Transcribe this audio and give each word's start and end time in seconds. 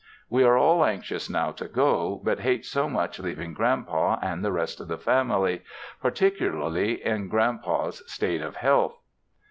We 0.31 0.43
are 0.43 0.57
all 0.57 0.83
anxious 0.83 1.29
now 1.29 1.51
to 1.51 1.67
go, 1.67 2.19
but 2.23 2.39
hate 2.39 2.65
so 2.65 2.89
much 2.89 3.19
leaving 3.19 3.53
Grand 3.53 3.85
Pa, 3.85 4.17
and 4.23 4.43
the 4.43 4.51
rest 4.51 4.81
of 4.81 4.87
the 4.87 4.97
family, 4.97 5.61
particularly 6.01 7.05
in 7.05 7.27
Grand 7.27 7.61
Pa's 7.61 8.01
state 8.11 8.41
of 8.41 8.55
health. 8.55 8.97